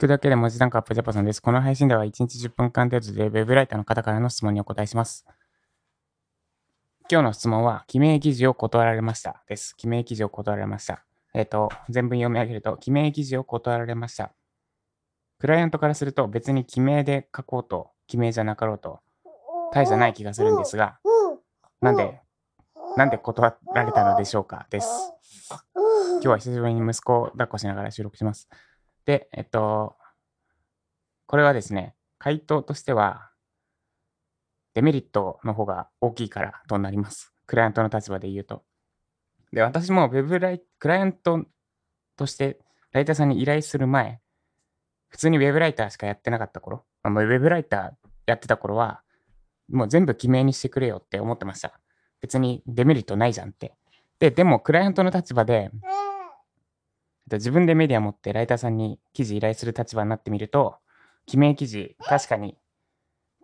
[0.00, 1.42] くだけで文字単価アップジャパソンです。
[1.42, 5.26] この配信では1日10分間程度で Web ライターの方からの質問にお答えします。
[7.10, 9.42] 今日の質問は、記名記事を断られました。
[9.46, 9.76] です。
[9.76, 11.04] 記名記事を断られました。
[11.34, 14.32] えっ、と、全文読み上げると、記名記事を断られました。
[15.38, 19.00] クライアントからすると別に記名で書こうと、記名じゃなかろうと、
[19.72, 20.98] 大差ない気がするんですが、
[21.82, 22.20] なんで、
[22.96, 24.66] なんで断られたのでしょうか？
[24.70, 24.88] です。
[25.52, 28.48] 今日は久しぶりに息子を抱っこしながら収録します。
[29.10, 29.96] で、えっと、
[31.26, 33.32] これはですね、回答としては、
[34.74, 37.34] デメリットの方が大きいからとなります。
[37.46, 38.62] クライアントの立場で言うと。
[39.52, 41.44] で、私も Web ライ、クライアント
[42.16, 42.60] として
[42.92, 44.20] ライターさんに依頼する前、
[45.08, 49.02] 普通に Web ライターしかやってなかった頃、まあ、Web ライターやってた頃は、
[49.68, 51.80] もう全部記名にしてくれよって思ってました。
[52.20, 53.74] 別にデメリットないじゃんって。
[54.20, 55.72] で、でもクライアントの立場で、
[57.36, 60.76] 自分でメディア持ってライターさんに記事依頼する立場になってみると、
[61.26, 62.56] 記名記事、確かに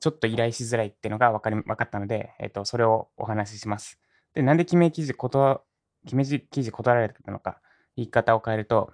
[0.00, 3.98] ちょっと依頼しづらいっていうのが分かり分かったので、えっと、それをお話しします。
[4.34, 5.60] で、なんで記名記事断、
[6.06, 7.60] 記名記事断られたのか、
[7.97, 8.92] 言い方を変えると、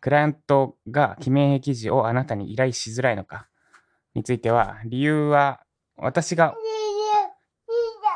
[0.00, 3.48] クライアントが記名記事をあなたに依頼しづらいのか
[4.14, 5.60] については、理由は、
[5.96, 6.54] 私が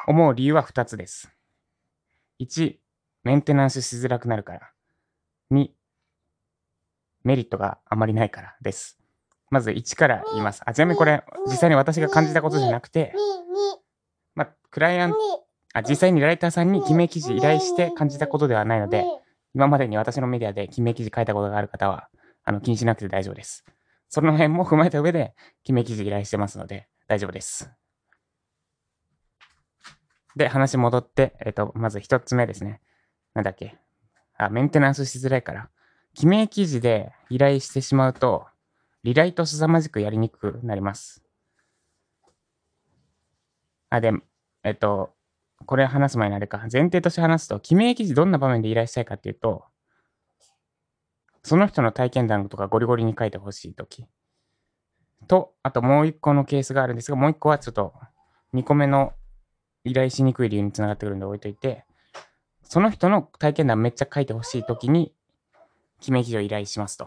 [0.06, 1.32] 思う理由は2つです。
[2.40, 2.76] 1、
[3.24, 4.71] メンテナンスしづらくなるから。
[5.52, 5.68] 2、
[7.24, 8.98] メリットがあまりないからです。
[9.50, 10.62] まず1から言います。
[10.64, 13.14] あ、ちなみにこれ、実際に私が感じたことじゃなくて、
[14.34, 15.16] まあ、クライアント、
[15.74, 19.04] あ、実際にライターさんに記名記事依頼して感じたことではないので、
[19.54, 22.08] 今までに私のメディアで記名記事書いたことがある方は、
[22.44, 23.64] あの、気にしなくて大丈夫です。
[24.08, 27.70] その辺も踏まえた上で、記名記事依頼してますので、大丈夫です。
[30.34, 32.80] で、話戻って、えっ、と、まず一つ目ですね。
[33.34, 33.76] なんだっけ。
[34.46, 35.68] あ、メンテナンスしづらいから。
[36.14, 38.46] 記名記事で依頼してしまうと、
[39.02, 41.24] リライト凄まじくやりにくくなります。
[43.90, 44.12] あ、で、
[44.62, 45.14] えっと、
[45.66, 46.58] これ話す前にあれか。
[46.72, 49.64] 前提として話すと、記名記事どんな場面で依頼したいかっていうと、
[51.42, 54.06] その人の体験談とかゴリゴリに書いてほしいとき。
[55.26, 57.94] と、あともう一個のケースがあるんですが、もう一個はちょっと
[58.54, 59.12] 2個目の
[59.84, 61.84] 依頼しにくい理由につながってくるんで置いといて、
[62.72, 65.12] その人の体験談めっちゃ書いてほしいときに、
[66.00, 67.06] 記名記事を依頼しますと。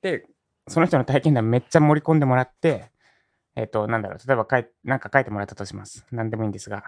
[0.00, 0.28] で、
[0.68, 2.92] その人の体験談めっちゃ盛り込んでもらって、
[3.56, 6.06] えっ、と、なんだろう、例えば書い、なんか書いてもらったとします。
[6.12, 6.84] なんでもいいんですが、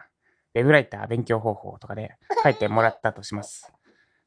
[0.55, 2.15] ウェブライター勉強方法とかで
[2.45, 3.73] 書いてもらったとします。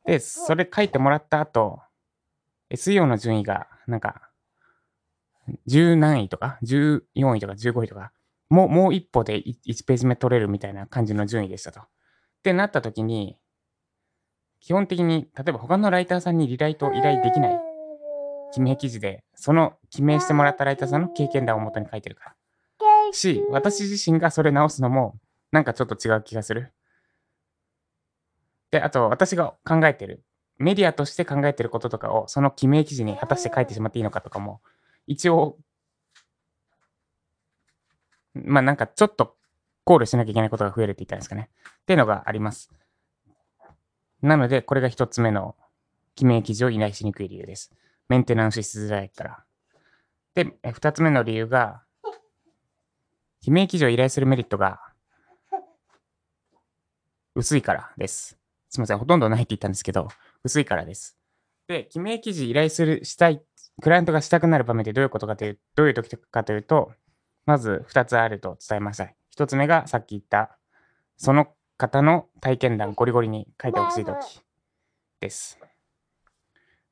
[0.06, 1.80] で、それ書いてもらった後、
[2.72, 4.30] SEO の順位が、なんか、
[5.70, 7.02] 10何位とか、14
[7.38, 8.12] 位とか15位とか、
[8.50, 11.82] もう、もう一歩で1ページ目取れるみたいな感じの順位でしたと。
[11.82, 11.84] っ
[12.44, 13.38] てなった時に、
[14.60, 17.60] 基本的に、例えば他のライターさんにリライトを依頼できない
[18.52, 22.36] 記名記事で、その記名してもらったライターさんの経験談を元に書いてるから。
[23.12, 25.20] し、私自身がそれ直すのも、
[25.52, 26.74] なんかちょっと違う気がする。
[28.72, 30.24] で、あと、私が考えてる、
[30.58, 34.62] メディアとして考えてることとかを、その記名記事に果たして書いてしまっていいのかとかも、
[35.08, 35.58] 一応、
[38.34, 39.36] まあなんかちょっと
[39.84, 41.50] 考慮しなきゃいけないことが増えるって言ったんですかね。
[41.82, 42.72] っていうのがあります。
[44.22, 45.56] なので、これが一つ目の
[46.16, 47.72] 記名記事を依頼しにくい理由です。
[48.10, 49.44] メンテナンスしづらいから。
[50.36, 51.84] で、二つ目の理由が、
[53.42, 54.82] 記名記事を依頼するメリットが
[57.36, 58.38] 薄いからです。
[58.70, 60.10] すみません、ほとんどないって言ったんですけど、
[60.44, 61.18] 薄いからです。
[61.68, 63.42] で、記名記事依頼する、したい、
[63.82, 66.92] クライアントがしたくなる場面ってどういうことかという、どういう時かというと、
[67.50, 69.12] まず2つあると伝えました。
[69.36, 70.60] 1つ目がさっき言った、
[71.18, 74.40] その方の体験談ゴリゴリに書いてほしいとき
[75.20, 75.60] です。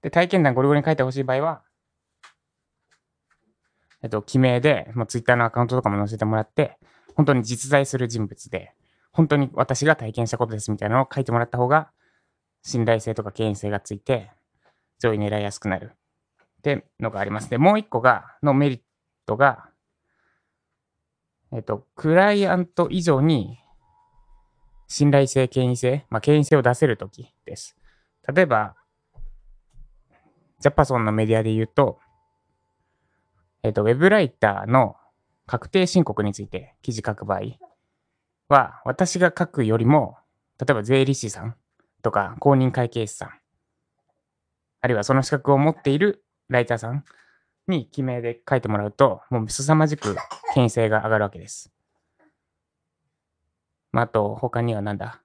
[0.02, 1.62] で、体験談ゴリゴリに書いてほしい場合は、
[4.02, 6.80] えっと、記名で、もう Twitter のアカウントとかも載せてもらって、
[7.14, 8.74] 本当に実在する人物で、
[9.12, 11.92] 本当に私が体験したことですみたいなのを書いてもらった方が、
[12.64, 14.32] 信頼性とか権威性がついて、
[14.98, 15.92] 上位狙いやすくなる。
[15.94, 17.50] ってのがあります。
[17.52, 18.80] で、もう一個が、のメリッ
[19.28, 19.70] トが、
[21.52, 23.60] えっと、クライアント以上に
[24.88, 27.78] 信頼性、権威性、まあ、権威性を出せるときです。
[28.34, 28.76] 例えば、
[30.60, 32.00] ジャパソンのメディアで言うと、
[33.64, 34.96] えっと、ウェブライターの
[35.46, 37.42] 確定申告について記事書く場合
[38.50, 40.18] は、私が書くよりも、
[40.60, 41.56] 例えば税理士さん
[42.02, 43.30] とか公認会計士さん、
[44.82, 47.04] あるいはその資格を持っているライターさん
[47.68, 50.16] に記名で書いてもらうと、もう凄まじく
[50.54, 51.72] 権威性が上がるわけです。
[53.92, 55.22] まあ、あと、他にはなんだ、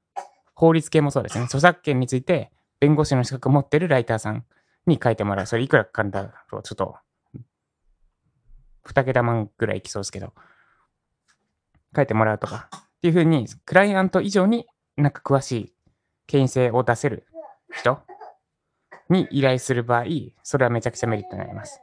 [0.54, 1.44] 法律系もそうですね。
[1.44, 2.50] 著作権について
[2.80, 4.44] 弁護士の資格を持ってるライターさん
[4.86, 5.46] に書いてもらう。
[5.46, 6.62] それいくらかかるんだろう？
[6.62, 6.96] ちょっと、
[8.86, 10.32] 2桁万ぐらいいきそうですけど、
[11.94, 12.68] 書いてもらうとか。
[12.72, 14.66] っていうふうに、クライアント以上に
[14.96, 15.74] なんか詳しい
[16.26, 17.26] 権威性を出せる
[17.72, 17.98] 人
[19.10, 20.04] に依頼する場合、
[20.44, 21.81] それはめちゃくちゃメリットになります。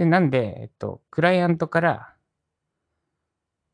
[0.00, 2.14] で、なんで、えっと、クライアントから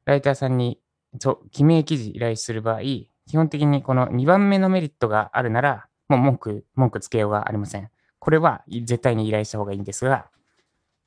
[0.06, 0.80] ライターさんに
[1.20, 7.88] そう記名記事依頼する場合、基本的にこの2番目のメリットがあるなら、もう文句、文句つけようがありません。
[8.18, 10.26] これは絶対に依頼した方がいいんですが、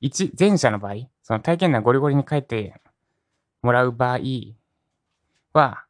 [0.02, 2.80] 1、前者の場合、その体験談ゴリゴリに書いて
[3.62, 4.20] もらう場合
[5.52, 5.84] は、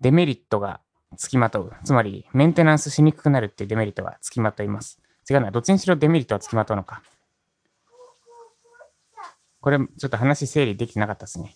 [0.00, 0.80] デメリットが
[1.16, 1.72] つきまとう。
[1.84, 5.00] つまり、メンテナンスしにくくなるっていうデメリットがつきまといます。
[5.28, 5.50] 違うな。
[5.50, 7.02] どっちにしろデメリットはつきまとうのか。
[9.60, 11.54] これ、ちょっと話整理できてなかったですね。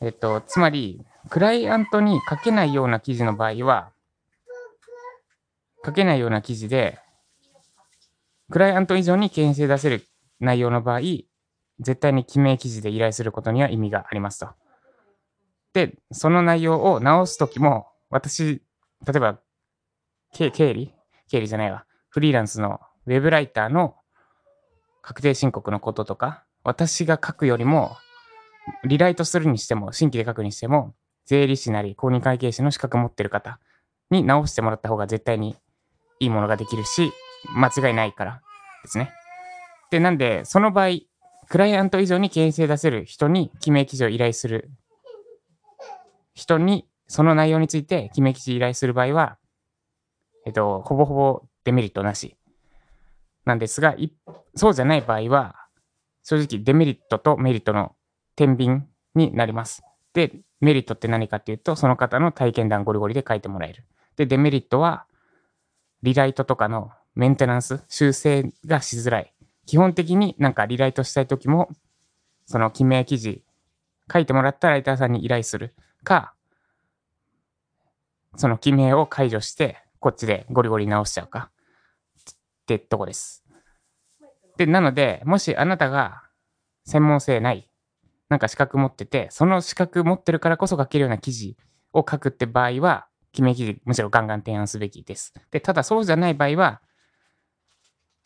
[0.00, 3.92] えっと、つまり、クライアントに書けないような記事の場合は、
[5.84, 6.98] 書けないような記事で、
[8.50, 10.06] クライアント以上に権威性出せる
[10.40, 11.00] 内容の場合、
[11.78, 14.48] 絶対に記名記事で依頼することには意味がありますと。
[15.72, 18.62] で、その内容を直すときも、私、
[19.06, 19.38] 例えば、
[20.32, 20.94] 経理？
[21.28, 21.84] 経理じゃないわ。
[22.08, 23.96] フリーランスのウェブライターの
[25.02, 27.96] 確定申告のこととか、私が書くよりも、
[28.84, 30.94] リライトするにしても、新規で書くにしても、
[31.24, 33.60] 税理士なり公認会計士の資格持ってる方
[34.10, 35.56] に直してもらった方が絶対に
[36.18, 37.12] いいものができるし、
[37.54, 38.42] 間違いないから
[38.82, 39.12] ですね。
[39.90, 40.98] で、なんで、その場合、
[41.48, 44.70] クライアント以上に権威性出せる人に記名記事を依頼する
[46.40, 49.36] 人に、その内容について記名記事依頼する場合は、
[50.46, 52.36] えっと、ほぼほぼデメリットなし。
[53.44, 53.94] なんですが、
[54.54, 55.56] そうじゃない場合は、
[56.22, 57.94] 正直デメリットとメリットの
[58.36, 58.82] 天秤
[59.14, 59.82] になります。
[60.14, 63.84] で、メリットって何かっていうと、その方の体験談ゴリゴリで書いてもらえる。
[64.16, 65.06] で、デメリットは、
[66.02, 69.34] リライトとかのメンテナンス、修正がしづらい。
[69.66, 71.68] 基本的になんかリライトしたいときも、
[72.46, 73.44] その記名記事
[74.12, 75.74] 書いてもらったライターさんに依頼する
[76.04, 76.34] か、
[78.36, 81.50] その記名を解除して、こっちでゴリゴリ直しちゃうか。
[82.74, 83.44] ってとこです。
[84.56, 86.22] で、なので、もしあなたが
[86.84, 87.68] 専門性ない、
[88.28, 91.56] なんか資格持ってて、その資格持ってるからこそ書けるような記事
[91.92, 95.32] を書くって場合は、記名記事、むしろガンガン提案すべきです。
[95.50, 96.80] で、ただそうじゃない場合は、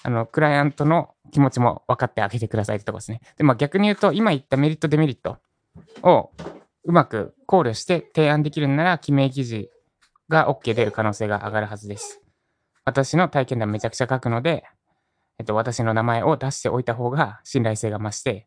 [0.02, 3.20] あの、クライアントの気持ちも分かってあげてくださいってとこですね。
[3.36, 5.38] で、まあ逆に言うと、今言ったメリット、デメリット
[6.02, 6.30] を
[6.84, 9.70] うまく考慮して提案できるなら、記名記事
[10.28, 12.20] が OK 出る可能性が上がるはずです。
[12.84, 14.64] 私の体験談めちゃくちゃ書くので、
[15.38, 18.46] えっと、私の名前を出しておいた方が信頼性が増して、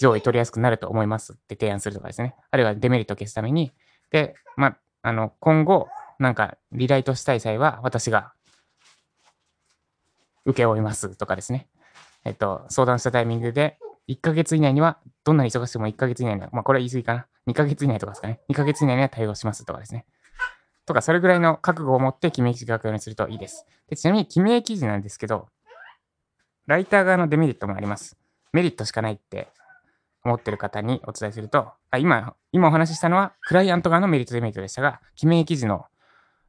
[0.00, 2.34] 上位取りやすくなると思いますって提案するとかですね。
[2.50, 3.72] あるいはデメリットを消すために、
[4.10, 5.88] で、まあ、あの、今後、
[6.18, 8.32] なんか、リライトしたい際は、私が、
[10.44, 11.68] 受け負いますとかですね。
[12.24, 13.78] えっと、相談したタイミングで、
[14.08, 17.26] 1ヶ月以内には、どんなに忙しくても1ヶ月以内には、まあ、これは言い過ぎかな。
[17.48, 18.40] 2ヶ月以内とかですかね。
[18.50, 20.04] 2ヶ月以内には対応しますとかですね。
[20.84, 23.66] とか、それぐらいの覚悟を持って記名記事書くようにするといいです。
[23.88, 25.48] でちなみに、記名記事なんですけど、
[26.66, 28.16] ライター側のデメリットもあります。
[28.52, 29.48] メリットしかないって
[30.24, 35.86] 思ってる方にお伝えすると、あ今、今お話ししたのは、クライアント側のメリットデメリットでしたが、記名記事の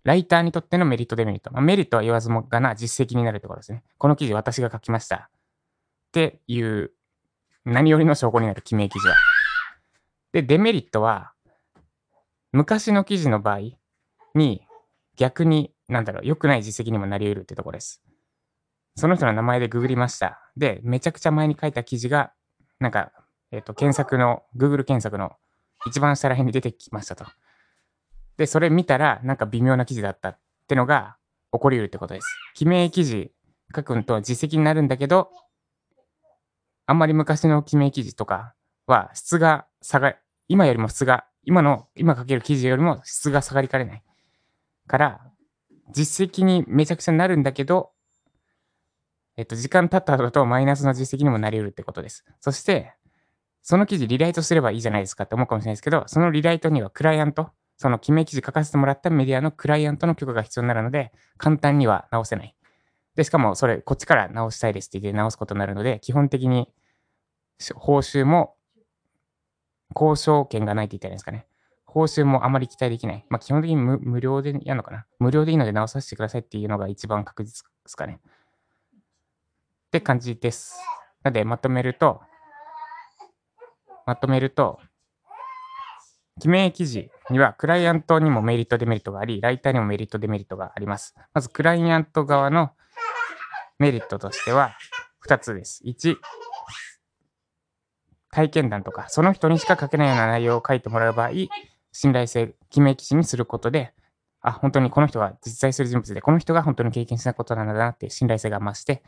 [0.04, 1.52] ライターにとってのメリットデメリット。
[1.52, 3.84] まあ、メリットは言わずもがな実績になるところですね。
[3.98, 5.30] この記事私が書きました。
[6.10, 6.92] っていう
[7.66, 9.16] 何よりの証拠になる記名記事は。
[10.32, 11.34] で、デメリットは、
[12.52, 13.60] 昔の記事の場合
[14.36, 14.62] に
[15.16, 18.04] 逆に、なんだろう、良くない実績にもなり得るってところです。
[18.96, 20.40] その人の名前でググりました。
[20.58, 22.34] で、めちゃくちゃ前に書いた記事が、
[22.80, 23.12] なんか、
[23.52, 25.34] えっ、ー、と、検索の、Google 検索の
[25.88, 27.26] 一番下ら辺に出てきましたと。
[28.38, 31.18] で、それ見たら、なんか微妙な記事だったってのが
[31.52, 32.28] 起こり得るってことです。
[32.56, 33.32] 記名記事
[33.76, 35.30] 書くんと実績になるんだけど、
[36.86, 38.56] あんまり昔の記名記事とか
[38.88, 40.16] は質が下が、
[40.48, 44.04] 今よりも質が、今の、今書ける記事よりも質が下がりかねない。
[44.88, 45.22] から、
[45.92, 47.92] 実績にめちゃくちゃなるんだけど、
[49.38, 52.26] えっと、時間経った後とマイナスの実績にもなり得るってことです。
[52.42, 52.94] そして、
[53.62, 62.56] その記事リライトすればいいじゃないですかって思うかもしれないですけど、そのリライトにはクライアント、その記名記事書かせてもらったメディアのクライアントの許可が必要になるので、簡単には直せない。
[63.16, 66.70] で、しかもそれ、こっちから直したいですって言って直すことになるので、基本的に
[67.76, 68.56] 報酬も
[69.96, 71.46] 交渉権がないって言ったらいいんですかね。
[71.86, 73.26] 報酬もあまり期待できない。
[73.30, 75.06] まあ、基本的に無料でやるのかな。
[75.18, 78.20] 無料でいいので直させてくださいっていうのが一番確実ですかね。
[78.94, 80.80] って感じです。
[81.24, 82.22] なので、まとめると、
[84.06, 84.80] まとめると、
[86.40, 91.16] 記名記事にはクライアントにもメリット、デメリットがあり、ライターにもメリット、デメリットがあります。
[91.34, 92.72] まず、クライアント側の
[93.80, 94.76] メリットとしては
[95.28, 95.82] 2つです。
[95.86, 96.16] 1、
[98.32, 101.32] 体験談とか、その人にしか書けないような内容を書いてもらう場合、
[101.92, 103.94] 信頼性、記名記事にすることで、
[104.42, 109.04] あ、本当にこの人は実在する人物で、この人が本当に経験したことなんだなっていう信頼性が増して、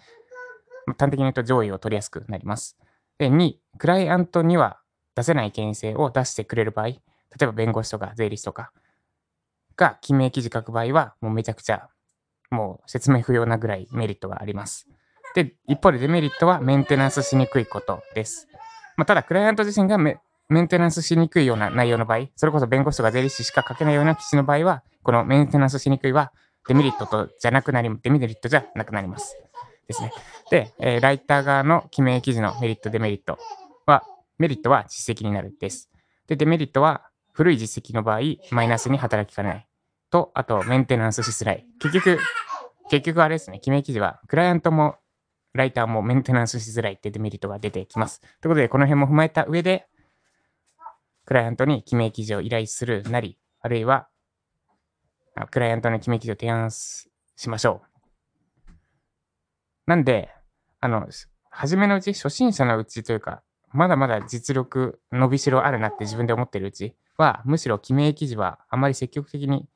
[0.98, 2.78] 端的に言うと上位を取りやすくなります。
[3.18, 4.80] で、2、クライアントには
[5.16, 6.98] 出せない権威性を出してくれる場合、例
[7.42, 8.72] えば弁護士とか税理士とか
[9.78, 11.88] が記名記事書く場合は、もうめちゃくちゃ、
[12.50, 14.88] もう説明不要なぐらいメリットがあります。
[15.34, 18.48] で、一方でデメリットはメンテナンスしにくいことです。
[18.98, 20.20] まあ、ただ、クライアント自身がメ
[20.52, 26.32] ンテナンスしにくいような内容の場合、それこそ弁護士とか税理士しか書けないような記事の場合は、このメンテナンスしにくいは
[26.68, 29.38] デメリットとじゃなくなり、デメリットじゃなくなります。
[29.88, 30.12] ですね。
[30.50, 33.38] で、えー、ライター側の記名記事のメリット、デメリット
[33.86, 34.04] は、
[34.38, 35.90] メリットは実績になるです。
[36.28, 38.20] で、デメリットは古い実績の場合、
[38.52, 39.68] マイナスに働きかねない。
[40.10, 41.66] と、あと、メンテナンスしづらい。
[41.80, 42.20] 結局、
[42.90, 44.96] 結局あれですね、記名記事は、クライアントも
[45.54, 48.22] ライターもメンテナンスしづらいってデメリットが出てきます。
[48.22, 49.88] ということで、この辺も踏まえた上で、
[51.26, 54.08] クライアントに記名記事を依頼するなり、あるいは、
[55.50, 57.10] クライアントの記名記事を提案し
[57.48, 58.72] ましょう。
[59.88, 60.30] なんで、
[60.80, 61.08] あの、
[61.50, 63.44] 初めのうち、初心者のうちというか、
[63.74, 69.68] まだまだ実力、伸びしろあるなって自分で思ってるうちは、むしろ記名記事はあまり積極的に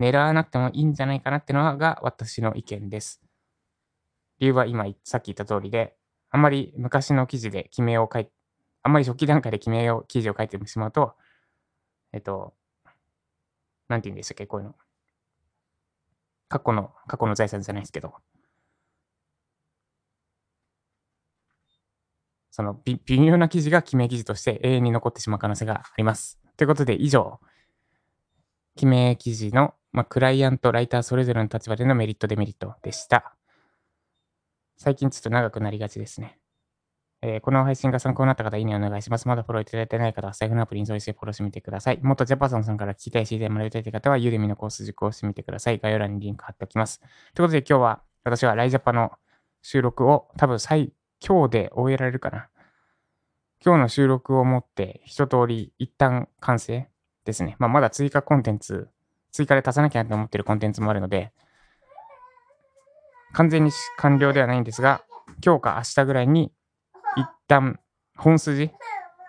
[0.00, 3.22] 狙わなくてもいいんじゃないかなってのが私の意見です。
[4.42, 5.94] 理由は今、さっき言った通りで、
[6.30, 8.32] あんまり昔の記事で記名を書いて
[8.82, 11.14] あんまり初期段階で記名を、記事を書いてしまうと、
[12.12, 12.52] えっと、
[13.88, 14.74] なんて言うんでしたっけ、こういうの。
[16.48, 18.14] 過去の、過去の財産じゃないですけど、
[22.50, 26.40] その微妙な記事が記名記事として永遠に残ってしまう可能性があります。
[26.56, 27.40] ということで、以上、
[28.74, 33.36] 記名記事の、まあ、クライアント、ライターそれぞれの立場でのメリット、デメリットでした。
[34.82, 36.40] 最近ちょっと長くなりがちですね。
[37.22, 39.28] えー、この配信が参考になった方、いいねお願いします。
[39.28, 42.00] まだフォローいただいてない方は、財布のアプリにインストールしてフォローしてみてください。
[42.02, 45.78] もっとジャパソンさんから聞きたい、知りたい、学びたいという方は、ユーデミのコース受講してみてください。
[45.78, 46.98] 概要欄にリンク貼っておきます。
[46.98, 49.12] ということで、今日は、私はライジャパの
[49.62, 50.92] 収録を多分最、
[51.24, 52.48] 今日で終えられるかな。
[53.64, 56.88] 今日の収録をもって一通り一旦完成
[57.24, 57.54] ですね。
[57.60, 58.88] まあ、まだ追加コンテンツ、
[59.30, 61.32] 追加で足さなきゃなと思ってるコンテンツもあるので、
[63.32, 65.02] 完全に完了ではないんですが、
[65.44, 66.52] 今日か明日ぐらいに
[67.16, 67.80] 一旦
[68.16, 68.70] 本筋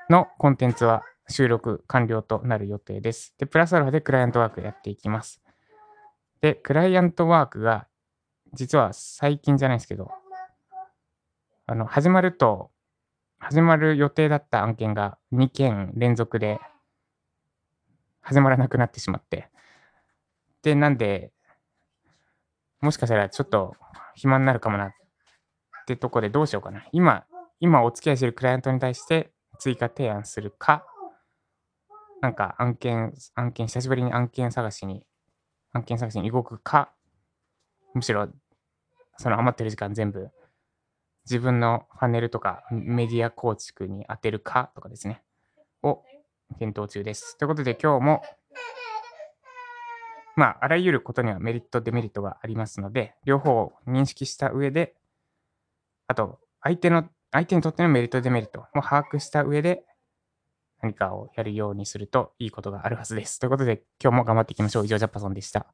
[0.09, 3.33] のコンテンツは収録完了となる予定です。
[3.37, 5.41] で、プラスアルファでクライアントワークやっていきます。
[6.41, 7.87] で、クライアントワークが
[8.53, 10.11] 実は最近じゃないですけど、
[11.65, 12.71] あの、始まると
[13.45, 16.59] 始まる予定だった案件が2件連続で
[18.21, 19.49] 始まらなくなってしまって。
[20.61, 21.33] で、なんで、
[22.83, 23.77] もしかしたらちょっと
[24.13, 24.93] 暇になるかもなっ
[25.87, 26.85] てとこでどうしようかな。
[26.91, 27.25] 今、
[27.61, 30.85] 今お付き合いしてるクライアントに対して追加提案するか、
[32.21, 35.05] なんか案件、案件、久しぶりに案件探しに、
[35.71, 36.91] 案件探しに動くか、
[37.93, 38.27] むしろ、
[39.17, 40.29] その余ってる時間全部
[41.23, 45.23] 自分のパネルとかメディア構築に当てるかとかですね、
[45.83, 46.03] を
[46.59, 47.37] 検討中です。
[47.37, 48.23] ということで今日も、
[50.35, 54.95] まあ、あらゆることにはメリット、デメリットがありますので、両方を認識した上で、
[56.07, 59.85] あと、相手の、相手にとってのメリット、デメリットも把握した上で、
[60.81, 63.39] 何かをやるようにするといいことがあるはずです。
[63.39, 64.85] ということで、今日も頑張っていきましょう。
[64.85, 65.67] 以上、ジャパソンでした。